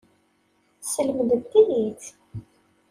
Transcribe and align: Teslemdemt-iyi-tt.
Teslemdemt-iyi-tt. 0.81 2.05